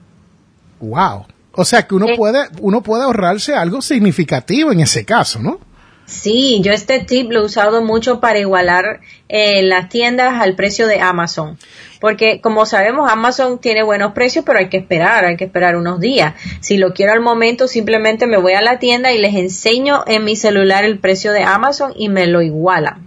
Wow. 0.81 1.27
O 1.53 1.65
sea 1.65 1.87
que 1.87 1.95
uno 1.95 2.09
eh, 2.09 2.17
puede, 2.17 2.41
uno 2.61 2.83
puede 2.83 3.05
ahorrarse 3.05 3.55
algo 3.55 3.83
significativo 3.83 4.73
en 4.73 4.81
ese 4.81 5.05
caso, 5.05 5.41
¿no? 5.41 5.61
Sí, 6.05 6.61
yo 6.63 6.73
este 6.73 7.01
tip 7.01 7.31
lo 7.31 7.41
he 7.41 7.45
usado 7.45 7.83
mucho 7.83 8.21
para 8.21 8.39
igualar 8.39 9.01
eh, 9.29 9.63
las 9.63 9.89
tiendas 9.89 10.41
al 10.41 10.55
precio 10.55 10.87
de 10.87 11.01
Amazon. 11.01 11.59
Porque 12.01 12.41
como 12.41 12.67
sabemos, 12.67 13.11
Amazon 13.11 13.61
tiene 13.61 13.83
buenos 13.83 14.13
precios, 14.13 14.45
pero 14.45 14.59
hay 14.59 14.69
que 14.69 14.79
esperar, 14.79 15.25
hay 15.25 15.37
que 15.37 15.45
esperar 15.45 15.77
unos 15.77 16.01
días. 16.01 16.35
Si 16.61 16.77
lo 16.77 16.93
quiero 16.93 17.13
al 17.13 17.21
momento, 17.21 17.69
simplemente 17.69 18.27
me 18.27 18.39
voy 18.39 18.55
a 18.55 18.63
la 18.63 18.79
tienda 18.79 19.13
y 19.13 19.19
les 19.19 19.37
enseño 19.37 20.03
en 20.07 20.25
mi 20.25 20.35
celular 20.35 20.85
el 20.85 20.99
precio 20.99 21.33
de 21.33 21.45
Amazon 21.45 21.93
y 21.97 22.09
me 22.09 22.27
lo 22.27 22.43
iguala. 22.43 22.99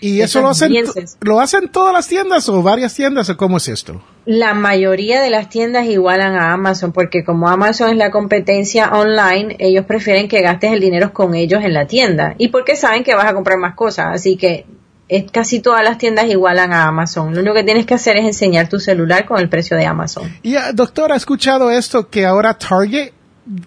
¿Y 0.00 0.20
eso, 0.22 0.40
lo, 0.40 0.48
hacen, 0.48 0.72
lo 1.20 1.40
hacen 1.40 1.68
todas 1.68 1.92
las 1.92 2.08
tiendas 2.08 2.48
o 2.48 2.62
varias 2.62 2.94
tiendas 2.94 3.28
o 3.28 3.36
cómo 3.36 3.58
es 3.58 3.68
esto? 3.68 4.02
La 4.24 4.54
mayoría 4.54 5.20
de 5.20 5.28
las 5.28 5.50
tiendas 5.50 5.86
igualan 5.86 6.34
a 6.34 6.52
Amazon 6.52 6.92
porque 6.92 7.22
como 7.22 7.48
Amazon 7.48 7.90
es 7.90 7.96
la 7.96 8.10
competencia 8.10 8.92
online, 8.92 9.56
ellos 9.58 9.84
prefieren 9.84 10.28
que 10.28 10.40
gastes 10.40 10.72
el 10.72 10.80
dinero 10.80 11.12
con 11.12 11.34
ellos 11.34 11.62
en 11.62 11.74
la 11.74 11.86
tienda 11.86 12.34
y 12.38 12.48
porque 12.48 12.76
saben 12.76 13.04
que 13.04 13.14
vas 13.14 13.26
a 13.26 13.34
comprar 13.34 13.58
más 13.58 13.74
cosas, 13.74 14.06
así 14.14 14.36
que 14.36 14.64
es, 15.08 15.30
casi 15.30 15.60
todas 15.60 15.84
las 15.84 15.98
tiendas 15.98 16.26
igualan 16.26 16.72
a 16.72 16.84
Amazon. 16.86 17.34
Lo 17.34 17.40
único 17.40 17.54
que 17.54 17.64
tienes 17.64 17.84
que 17.84 17.94
hacer 17.94 18.16
es 18.16 18.24
enseñar 18.24 18.68
tu 18.68 18.78
celular 18.78 19.26
con 19.26 19.38
el 19.38 19.48
precio 19.48 19.76
de 19.76 19.84
Amazon. 19.84 20.32
Y 20.42 20.56
ah, 20.56 20.72
doctor, 20.72 21.12
¿ha 21.12 21.16
escuchado 21.16 21.70
esto 21.70 22.08
que 22.08 22.24
ahora 22.24 22.54
Target 22.54 23.12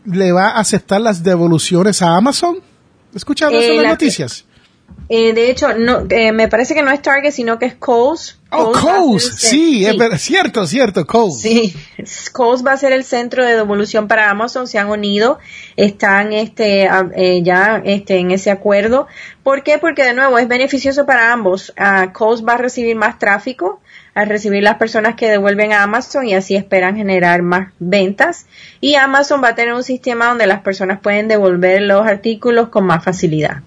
le 0.06 0.32
va 0.32 0.50
a 0.50 0.60
aceptar 0.60 1.02
las 1.02 1.22
devoluciones 1.22 2.02
a 2.02 2.16
Amazon? 2.16 2.58
¿Ha 3.14 3.18
escuchado 3.18 3.52
eso 3.52 3.72
en 3.72 3.78
las 3.78 3.86
eh, 3.86 3.90
noticias? 3.90 4.46
Eh, 5.10 5.34
de 5.34 5.52
hecho, 5.52 5.78
no, 5.78 6.06
eh, 6.10 6.32
me 6.32 6.48
parece 6.48 6.74
que 6.74 6.82
no 6.82 6.90
es 6.90 7.02
Target, 7.02 7.32
sino 7.32 7.60
que 7.60 7.66
es 7.66 7.76
Kohl's. 7.76 8.40
Oh, 8.52 8.72
Kohl's, 8.72 9.36
sí, 9.38 9.86
es 9.86 10.22
cierto, 10.22 10.66
cierto, 10.66 11.06
Kohl's. 11.06 11.42
Sí, 11.42 11.76
Kohl's 12.34 12.66
va 12.66 12.72
a 12.72 12.78
ser 12.78 12.94
el 12.94 13.04
centro 13.04 13.46
de 13.46 13.56
devolución 13.56 14.08
para 14.08 14.30
Amazon, 14.30 14.68
se 14.68 14.80
han 14.80 14.90
unido, 14.90 15.40
están 15.76 16.34
este, 16.34 16.90
eh, 17.16 17.42
ya 17.44 17.82
este, 17.84 18.18
en 18.18 18.32
ese 18.32 18.52
acuerdo. 18.52 19.08
¿Por 19.44 19.64
qué? 19.64 19.78
Porque 19.78 20.04
de 20.04 20.14
nuevo 20.14 20.38
es 20.38 20.48
beneficioso 20.48 21.06
para 21.06 21.34
ambos. 21.34 21.74
Uh, 21.78 22.12
Kohl's 22.14 22.46
va 22.46 22.54
a 22.54 22.58
recibir 22.58 22.96
más 22.96 23.20
tráfico 23.20 23.82
al 24.14 24.30
recibir 24.30 24.64
las 24.64 24.78
personas 24.78 25.16
que 25.16 25.30
devuelven 25.30 25.74
a 25.74 25.84
Amazon 25.84 26.28
y 26.28 26.36
así 26.36 26.56
esperan 26.56 26.96
generar 26.96 27.42
más 27.42 27.72
ventas. 27.80 28.46
Y 28.80 28.96
Amazon 28.96 29.44
va 29.44 29.50
a 29.50 29.56
tener 29.56 29.74
un 29.74 29.84
sistema 29.84 30.28
donde 30.28 30.48
las 30.48 30.62
personas 30.62 31.00
pueden 31.02 31.28
devolver 31.28 31.82
los 31.82 32.06
artículos 32.06 32.70
con 32.70 32.86
más 32.86 33.04
facilidad. 33.04 33.64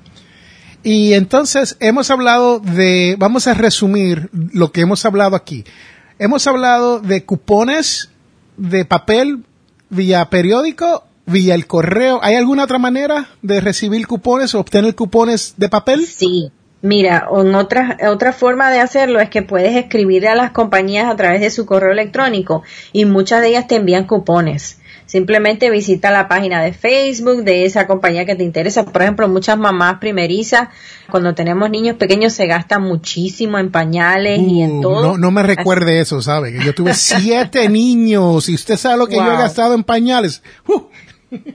Y 0.87 1.15
entonces 1.15 1.77
hemos 1.81 2.13
hablado 2.13 2.61
de, 2.61 3.17
vamos 3.19 3.49
a 3.49 3.55
resumir 3.55 4.31
lo 4.31 4.71
que 4.71 4.83
hemos 4.83 5.05
hablado 5.05 5.35
aquí. 5.35 5.65
Hemos 6.21 6.47
hablado 6.47 7.01
de 7.01 7.25
cupones 7.25 8.11
de 8.57 8.85
papel 8.85 9.43
vía 9.91 10.31
periódico, 10.31 11.03
vía 11.27 11.57
el 11.57 11.67
correo. 11.67 12.21
¿Hay 12.23 12.37
alguna 12.37 12.63
otra 12.63 12.79
manera 12.79 13.31
de 13.43 13.61
recibir 13.61 14.07
cupones 14.07 14.55
o 14.55 14.61
obtener 14.61 14.95
cupones 14.95 15.55
de 15.57 15.69
papel? 15.69 16.07
Sí. 16.07 16.53
Mira, 16.83 17.27
otra, 17.31 17.99
otra 18.09 18.33
forma 18.33 18.71
de 18.71 18.79
hacerlo 18.79 19.19
es 19.19 19.29
que 19.29 19.43
puedes 19.43 19.75
escribirle 19.75 20.29
a 20.29 20.37
las 20.37 20.53
compañías 20.53 21.11
a 21.11 21.17
través 21.17 21.41
de 21.41 21.51
su 21.51 21.67
correo 21.67 21.91
electrónico 21.91 22.63
y 22.93 23.07
muchas 23.07 23.41
de 23.41 23.49
ellas 23.49 23.67
te 23.67 23.75
envían 23.75 24.07
cupones. 24.07 24.79
Simplemente 25.17 25.71
visita 25.71 26.11
la 26.11 26.29
página 26.29 26.61
de 26.61 26.75
Facebook 26.75 27.43
de 27.43 27.65
esa 27.65 27.87
compañía 27.87 28.27
que 28.27 28.35
te 28.35 28.45
interesa. 28.45 28.85
Por 28.85 29.01
ejemplo, 29.01 29.27
muchas 29.29 29.57
mamás 29.57 29.99
primerizas, 29.99 30.69
cuando 31.11 31.35
tenemos 31.35 31.71
niños 31.71 31.97
pequeños, 31.97 32.35
se 32.35 32.47
gastan 32.47 32.83
muchísimo 32.83 33.59
en 33.59 33.71
pañales 33.71 34.39
y 34.39 34.61
en 34.61 34.73
uh, 34.73 34.83
todo. 34.83 35.03
No, 35.03 35.17
no 35.17 35.31
me 35.31 35.43
recuerde 35.43 36.01
eso, 36.01 36.21
¿sabe? 36.21 36.53
Que 36.53 36.63
yo 36.63 36.75
tuve 36.75 36.93
siete 36.95 37.67
niños 37.71 38.51
y 38.51 38.55
usted 38.57 38.77
sabe 38.77 38.99
lo 38.99 39.07
que 39.07 39.17
yo 39.17 39.25
he 39.25 39.39
gastado 39.39 39.73
en 39.73 39.85
pañales. 39.85 40.43
Uh. 40.69 40.83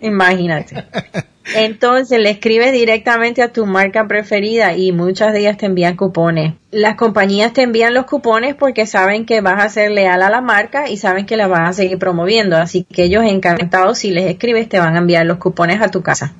Imagínate. 0.01 0.83
Entonces 1.55 2.19
le 2.19 2.29
escribes 2.29 2.71
directamente 2.71 3.41
a 3.41 3.51
tu 3.51 3.65
marca 3.65 4.07
preferida 4.07 4.75
y 4.75 4.91
muchas 4.91 5.33
de 5.33 5.39
ellas 5.39 5.57
te 5.57 5.65
envían 5.65 5.95
cupones. 5.95 6.53
Las 6.71 6.95
compañías 6.95 7.53
te 7.53 7.63
envían 7.63 7.93
los 7.93 8.05
cupones 8.05 8.55
porque 8.55 8.85
saben 8.85 9.25
que 9.25 9.41
vas 9.41 9.63
a 9.63 9.69
ser 9.69 9.91
leal 9.91 10.21
a 10.21 10.29
la 10.29 10.41
marca 10.41 10.89
y 10.89 10.97
saben 10.97 11.25
que 11.25 11.37
la 11.37 11.47
van 11.47 11.65
a 11.65 11.73
seguir 11.73 11.97
promoviendo. 11.97 12.57
Así 12.57 12.83
que 12.83 13.05
ellos 13.05 13.23
encantados 13.25 13.99
si 13.99 14.11
les 14.11 14.29
escribes 14.29 14.69
te 14.69 14.79
van 14.79 14.95
a 14.95 14.99
enviar 14.99 15.25
los 15.25 15.37
cupones 15.37 15.81
a 15.81 15.89
tu 15.89 16.01
casa. 16.01 16.33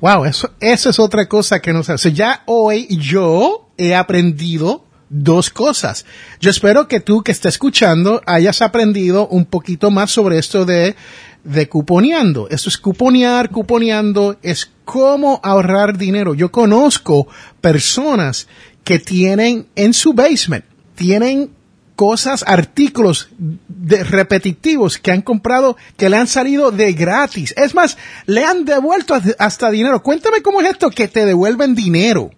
Wow, 0.00 0.24
eso, 0.24 0.50
eso 0.60 0.90
es 0.90 0.98
otra 0.98 1.28
cosa 1.28 1.60
que 1.60 1.72
nos 1.72 1.88
hace. 1.90 2.12
Ya 2.12 2.42
hoy 2.46 2.86
yo 2.90 3.68
he 3.76 3.94
aprendido 3.94 4.84
dos 5.10 5.50
cosas. 5.50 6.06
Yo 6.40 6.50
espero 6.50 6.88
que 6.88 7.00
tú 7.00 7.22
que 7.22 7.32
estás 7.32 7.54
escuchando 7.54 8.22
hayas 8.26 8.62
aprendido 8.62 9.26
un 9.28 9.44
poquito 9.44 9.90
más 9.90 10.10
sobre 10.10 10.38
esto 10.38 10.64
de, 10.64 10.96
de 11.44 11.68
cuponeando. 11.68 12.48
Esto 12.50 12.68
es 12.68 12.78
cuponear, 12.78 13.50
cuponeando, 13.50 14.36
es 14.42 14.70
cómo 14.84 15.40
ahorrar 15.42 15.96
dinero. 15.96 16.34
Yo 16.34 16.50
conozco 16.50 17.28
personas 17.60 18.48
que 18.84 18.98
tienen 18.98 19.66
en 19.76 19.94
su 19.94 20.14
basement, 20.14 20.64
tienen 20.94 21.50
cosas, 22.00 22.44
artículos 22.46 23.28
de 23.68 24.02
repetitivos 24.04 24.96
que 24.96 25.10
han 25.10 25.20
comprado 25.20 25.76
que 25.98 26.08
le 26.08 26.16
han 26.16 26.26
salido 26.26 26.70
de 26.70 26.94
gratis. 26.94 27.52
Es 27.58 27.74
más, 27.74 27.98
le 28.24 28.42
han 28.42 28.64
devuelto 28.64 29.14
hasta 29.38 29.70
dinero. 29.70 30.02
Cuéntame 30.02 30.40
cómo 30.40 30.62
es 30.62 30.70
esto 30.70 30.90
que 30.90 31.08
te 31.08 31.26
devuelven 31.26 31.74
dinero. 31.74 32.30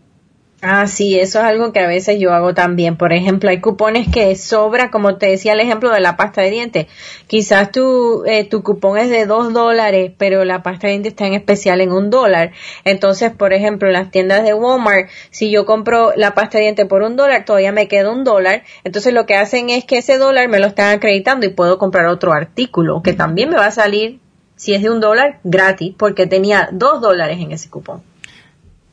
Ah, 0.65 0.87
sí, 0.87 1.19
eso 1.19 1.41
es 1.41 1.45
algo 1.45 1.73
que 1.73 1.81
a 1.81 1.89
veces 1.89 2.21
yo 2.21 2.33
hago 2.33 2.55
también. 2.55 2.97
Por 2.97 3.13
ejemplo, 3.13 3.51
hay 3.51 3.61
cupones 3.61 4.07
que 4.09 4.37
sobra, 4.37 4.93
como 4.93 5.17
te 5.17 5.27
decía 5.27 5.55
el 5.55 5.61
ejemplo 5.61 5.91
de 5.91 5.99
la 5.99 6.17
pasta 6.17 6.41
de 6.41 6.53
dientes. 6.53 6.87
Quizás 7.27 7.73
tu, 7.73 8.23
eh, 8.27 8.45
tu 8.45 8.63
cupón 8.63 8.97
es 8.97 9.11
de 9.11 9.27
dos 9.27 9.53
dólares, 9.53 10.13
pero 10.17 10.45
la 10.45 10.63
pasta 10.63 10.87
de 10.87 10.93
dientes 10.93 11.13
está 11.15 11.27
en 11.27 11.35
especial 11.35 11.81
en 11.81 11.91
un 11.91 12.11
dólar. 12.11 12.53
Entonces, 12.85 13.33
por 13.33 13.53
ejemplo, 13.53 13.89
en 13.89 13.95
las 13.95 14.13
tiendas 14.13 14.45
de 14.45 14.55
Walmart, 14.55 15.11
si 15.31 15.51
yo 15.51 15.67
compro 15.67 16.13
la 16.15 16.33
pasta 16.35 16.59
de 16.59 16.63
dientes 16.63 16.87
por 16.87 17.03
un 17.03 17.17
dólar, 17.17 17.45
todavía 17.45 17.73
me 17.73 17.89
queda 17.89 18.13
un 18.13 18.23
dólar. 18.23 18.63
Entonces, 18.85 19.13
lo 19.13 19.27
que 19.27 19.35
hacen 19.35 19.69
es 19.69 19.85
que 19.85 19.99
ese 19.99 20.17
dólar 20.17 20.47
me 20.47 20.61
lo 20.61 20.69
están 20.69 20.95
acreditando 20.95 21.45
y 21.45 21.49
puedo 21.49 21.77
comprar 21.77 22.07
otro 22.07 22.33
artículo 22.33 23.03
que 23.03 23.15
también 23.15 23.51
me 23.51 23.57
va 23.57 23.67
a 23.67 23.73
salir, 23.73 24.21
si 24.55 24.75
es 24.75 24.83
de 24.83 24.91
un 24.91 25.01
dólar, 25.01 25.41
gratis, 25.43 25.93
porque 25.99 26.29
tenía 26.29 26.69
dos 26.71 27.01
dólares 27.01 27.39
en 27.41 27.51
ese 27.51 27.69
cupón. 27.69 28.05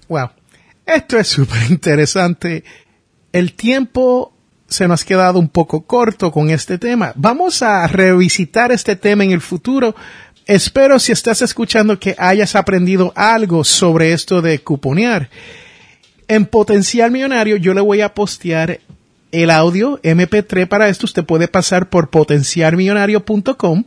Wow. 0.07 0.29
Esto 0.89 1.19
es 1.19 1.27
súper 1.27 1.69
interesante. 1.69 2.63
El 3.31 3.53
tiempo 3.53 4.34
se 4.67 4.88
nos 4.88 5.03
ha 5.03 5.05
quedado 5.05 5.38
un 5.38 5.48
poco 5.48 5.81
corto 5.81 6.31
con 6.31 6.50
este 6.50 6.79
tema. 6.79 7.13
Vamos 7.15 7.62
a 7.62 7.86
revisitar 7.86 8.72
este 8.72 8.96
tema 8.96 9.24
en 9.24 9.31
el 9.31 9.41
futuro. 9.41 9.96
Espero 10.48 10.98
si 10.98 11.12
estás 11.12 11.43
escuchando 11.43 12.00
que 12.00 12.15
hayas 12.17 12.55
aprendido 12.55 13.13
algo 13.15 13.63
sobre 13.63 14.13
esto 14.13 14.41
de 14.41 14.60
cuponear. 14.60 15.29
En 16.27 16.48
Potencial 16.48 17.12
Millonario 17.12 17.58
yo 17.58 17.75
le 17.75 17.81
voy 17.81 18.01
a 18.01 18.15
postear 18.15 18.79
el 19.31 19.51
audio 19.51 20.01
MP3 20.01 20.67
para 20.67 20.89
esto. 20.89 21.05
Usted 21.05 21.24
puede 21.24 21.48
pasar 21.48 21.89
por 21.89 22.10
potencialmillonario.com 22.10 23.84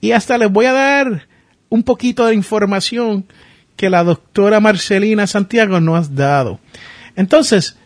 y 0.00 0.10
hasta 0.10 0.38
les 0.38 0.50
voy 0.50 0.66
a 0.66 0.72
dar 0.72 1.28
un 1.68 1.84
poquito 1.84 2.26
de 2.26 2.34
información 2.34 3.26
que 3.76 3.90
la 3.90 4.04
doctora 4.04 4.60
Marcelina 4.60 5.26
Santiago 5.26 5.80
nos 5.80 6.08
ha 6.08 6.12
dado. 6.12 6.60
Entonces, 7.16 7.76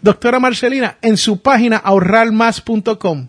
doctora 0.00 0.38
Marcelina, 0.38 0.98
en 1.02 1.16
su 1.16 1.40
página 1.40 1.76
ahorrarmás.com, 1.76 3.28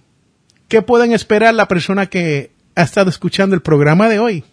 ¿qué 0.68 0.82
pueden 0.82 1.14
esperar 1.14 1.54
la 1.54 1.68
persona 1.68 2.08
que 2.08 2.52
ha 2.76 2.84
estado 2.84 3.10
escuchando 3.10 3.56
el 3.56 3.62
programa 3.62 4.10
de 4.10 4.20
hoy? 4.20 4.44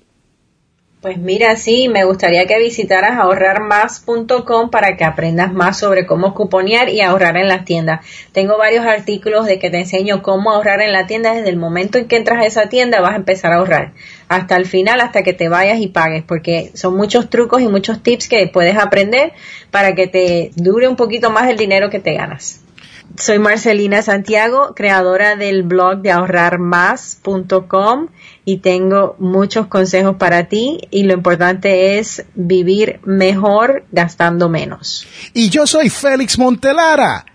Pues 1.01 1.17
mira, 1.17 1.57
sí, 1.57 1.89
me 1.89 2.05
gustaría 2.05 2.47
que 2.47 2.59
visitaras 2.59 3.19
ahorrarmás.com 3.19 4.69
para 4.69 4.99
que 4.99 5.05
aprendas 5.05 5.51
más 5.51 5.79
sobre 5.79 6.05
cómo 6.05 6.35
cuponear 6.35 6.91
y 6.91 7.01
ahorrar 7.01 7.39
en 7.39 7.49
las 7.49 7.65
tiendas. 7.65 8.05
Tengo 8.33 8.59
varios 8.59 8.85
artículos 8.85 9.47
de 9.47 9.59
que 9.59 9.71
te 9.71 9.79
enseño 9.79 10.23
cómo 10.23 10.51
ahorrar 10.51 10.83
en 10.83 10.93
la 10.93 11.07
tienda. 11.07 11.33
Desde 11.33 11.49
el 11.49 11.57
momento 11.57 11.97
en 11.97 12.07
que 12.07 12.17
entras 12.17 12.45
a 12.45 12.47
esa 12.47 12.69
tienda 12.69 13.01
vas 13.01 13.15
a 13.15 13.17
empezar 13.17 13.51
a 13.53 13.57
ahorrar 13.57 13.95
hasta 14.31 14.57
el 14.57 14.65
final, 14.65 15.01
hasta 15.01 15.25
que 15.25 15.33
te 15.33 15.49
vayas 15.49 15.81
y 15.81 15.89
pagues, 15.89 16.23
porque 16.23 16.71
son 16.75 16.97
muchos 16.97 17.29
trucos 17.29 17.61
y 17.63 17.67
muchos 17.67 18.01
tips 18.01 18.29
que 18.29 18.47
puedes 18.47 18.77
aprender 18.77 19.33
para 19.73 19.97
que 19.97 20.07
te 20.07 20.53
dure 20.55 20.87
un 20.87 20.95
poquito 20.95 21.31
más 21.31 21.51
el 21.51 21.57
dinero 21.57 21.91
que 21.91 21.99
te 21.99 22.15
ganas. 22.15 22.61
Soy 23.19 23.41
Marcelina 23.41 24.03
Santiago, 24.03 24.73
creadora 24.77 25.35
del 25.35 25.65
blog 25.65 26.03
de 26.03 26.13
ahorrarmás.com 26.13 28.07
y 28.45 28.59
tengo 28.59 29.17
muchos 29.19 29.67
consejos 29.67 30.15
para 30.15 30.45
ti 30.45 30.79
y 30.93 31.03
lo 31.03 31.15
importante 31.15 31.99
es 31.99 32.25
vivir 32.37 33.01
mejor 33.03 33.85
gastando 33.91 34.49
menos. 34.49 35.09
Y 35.35 35.51
yo 35.51 35.67
soy 35.67 35.91
Félix 35.91 36.39
Montelara 36.39 37.27